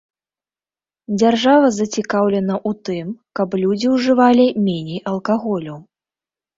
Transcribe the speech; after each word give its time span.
Дзяржава 1.19 1.67
зацікаўлена 1.79 2.55
у 2.71 2.73
тым, 2.91 3.07
каб 3.43 3.49
людзі 3.67 3.87
ужывалі 4.01 4.53
меней 4.69 4.99
алкаголю. 5.17 5.75